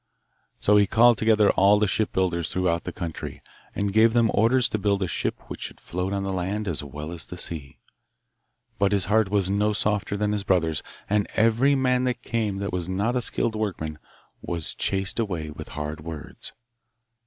[0.59, 3.43] So he called together all the shipbuilders throughout the country,
[3.75, 6.83] and gave them orders to build a ship which should float on the land as
[6.83, 7.77] well as on the sea.
[8.79, 13.15] But his heart was no softer than his brother's, and every man that was not
[13.15, 13.99] a skilled workman
[14.41, 16.53] was chased away with hard words.